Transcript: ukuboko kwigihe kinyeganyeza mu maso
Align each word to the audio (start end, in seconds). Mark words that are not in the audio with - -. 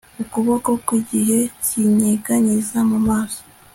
ukuboko 0.23 0.69
kwigihe 0.85 1.39
kinyeganyeza 1.65 2.79
mu 2.89 2.99
maso 3.07 3.41